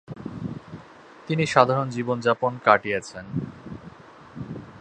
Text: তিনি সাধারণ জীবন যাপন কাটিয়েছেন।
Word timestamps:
তিনি 1.27 1.43
সাধারণ 1.45 1.87
জীবন 1.89 2.17
যাপন 2.19 2.51
কাটিয়েছেন। 2.63 3.25